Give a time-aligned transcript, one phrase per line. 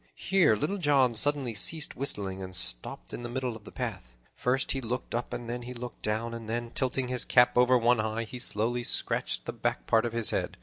[0.15, 4.09] Here Little John suddenly ceased whistling and stopped in the middle of the path.
[4.35, 7.77] First he looked up and then he looked down, and then, tilting his cap over
[7.77, 10.57] one eye, he slowly scratched the back part of his head.